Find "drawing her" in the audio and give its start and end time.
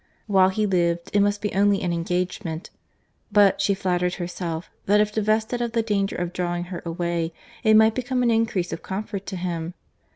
6.33-6.81